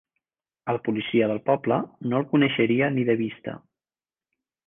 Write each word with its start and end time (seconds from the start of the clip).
El 0.71 0.77
policia 0.87 1.27
del 1.31 1.41
poble 1.49 1.77
no 2.13 2.21
el 2.21 2.27
coneixeria 2.33 2.89
ni 2.97 3.07
de 3.13 3.19
vista. 3.23 3.57